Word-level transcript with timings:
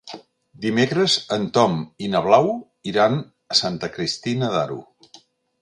Dimecres 0.63 1.17
en 1.35 1.45
Tom 1.57 1.75
i 2.05 2.09
na 2.15 2.23
Blau 2.29 2.49
iran 2.93 3.21
a 3.57 3.61
Santa 3.63 3.93
Cristina 3.99 4.51
d'Aro. 4.57 4.83